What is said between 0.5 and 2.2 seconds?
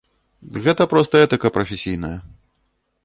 Гэта проста этыка прафесійная.